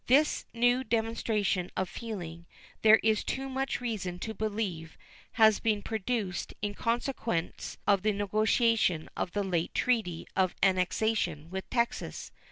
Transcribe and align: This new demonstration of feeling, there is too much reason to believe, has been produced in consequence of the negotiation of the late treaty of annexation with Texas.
This 0.07 0.45
new 0.51 0.83
demonstration 0.83 1.69
of 1.77 1.87
feeling, 1.87 2.47
there 2.81 2.99
is 3.03 3.23
too 3.23 3.47
much 3.47 3.79
reason 3.79 4.17
to 4.21 4.33
believe, 4.33 4.97
has 5.33 5.59
been 5.59 5.83
produced 5.83 6.55
in 6.59 6.73
consequence 6.73 7.77
of 7.85 8.01
the 8.01 8.11
negotiation 8.11 9.09
of 9.15 9.33
the 9.33 9.43
late 9.43 9.75
treaty 9.75 10.25
of 10.35 10.55
annexation 10.63 11.51
with 11.51 11.69
Texas. 11.69 12.31